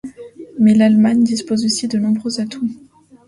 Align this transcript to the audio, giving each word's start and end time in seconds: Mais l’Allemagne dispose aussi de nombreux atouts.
Mais 0.57 0.73
l’Allemagne 0.73 1.21
dispose 1.23 1.63
aussi 1.63 1.87
de 1.87 1.99
nombreux 1.99 2.39
atouts. 2.41 2.67